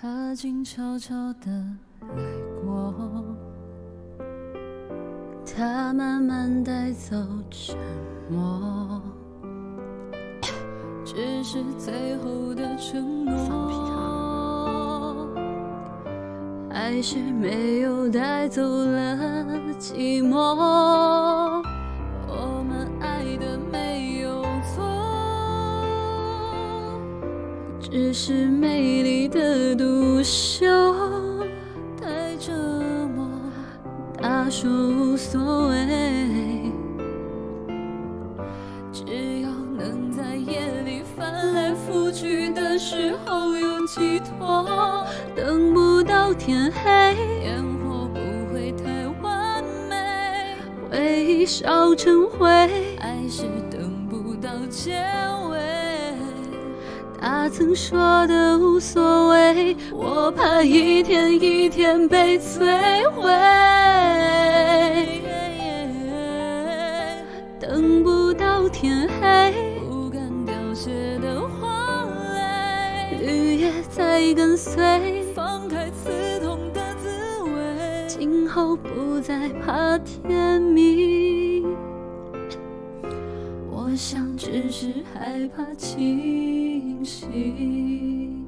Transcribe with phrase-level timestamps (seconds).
[0.00, 1.50] 他静悄悄地
[2.00, 2.06] 来
[2.62, 2.94] 过，
[5.44, 7.16] 他慢慢带走
[7.50, 7.76] 沉
[8.30, 9.02] 默，
[11.04, 13.34] 只是最后的承诺，
[16.70, 19.16] 还是没有带走了
[19.80, 21.66] 寂寞。
[27.90, 30.66] 只是美丽的独秀
[31.98, 32.52] 太折
[33.16, 33.26] 磨，
[34.20, 36.70] 他说无所谓，
[38.92, 48.20] 只要能在夜里翻来覆去的时候有寄托，等不到天黑，烟火不
[48.52, 49.96] 会太完美，
[50.90, 52.46] 回忆烧成灰，
[52.98, 55.17] 爱是等不到结尾。
[57.30, 62.64] 他曾说的无所谓，我怕一天一天被摧
[63.10, 63.30] 毁。
[67.60, 81.37] 等不到天黑，不敢凋谢的花蕾，绿叶在跟随，放开刺痛的滋味，今后不再怕天明。
[83.90, 88.46] 我想只是害怕清醒。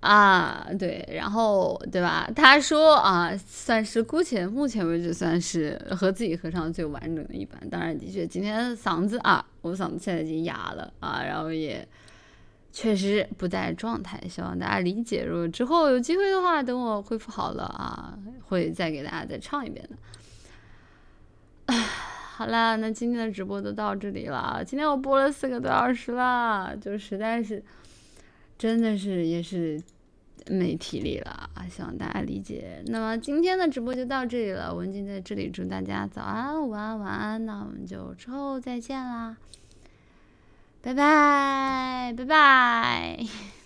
[0.00, 2.30] 啊，对，然后对吧？
[2.36, 7.58] 他说啊，算是姑且目前为止算是和自己合唱最完整的一版。
[7.70, 11.88] 当然，的确今天嗓子啊，我嗓子现在已经哑了啊，然后也
[12.70, 15.24] 确实不在状态，希望大家理解。
[15.24, 18.18] 如果之后有机会的话，等我恢复好了啊，
[18.48, 19.96] 会再给大家再唱一遍的。
[22.38, 24.62] 好啦，那今天的直播就到这里了。
[24.64, 27.60] 今天我播了四个多小时啦，就实在是。
[28.56, 29.82] 真的是也是
[30.46, 31.50] 没体力了！
[31.68, 32.80] 希望大家理解。
[32.86, 37.44] 那么今天的直播就到这里了，文静在这里祝大家早安、午安、晚安。
[37.44, 39.36] 那我们就之后再见啦，
[40.80, 43.57] 拜拜，拜拜。